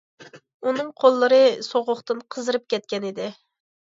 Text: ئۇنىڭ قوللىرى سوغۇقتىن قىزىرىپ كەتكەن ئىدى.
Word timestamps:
ئۇنىڭ 0.69 0.87
قوللىرى 1.01 1.41
سوغۇقتىن 1.67 2.23
قىزىرىپ 2.37 2.65
كەتكەن 2.75 3.09
ئىدى. 3.11 3.29